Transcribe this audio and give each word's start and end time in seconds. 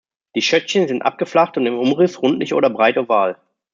Die 0.33 0.41
Schötchen 0.41 0.87
sind 0.87 1.03
abgeflacht 1.03 1.57
und 1.57 1.67
im 1.67 1.77
Umriss 1.77 2.23
rundlich 2.23 2.55
oder 2.55 2.71
breit 2.71 2.97
oval. 2.97 3.37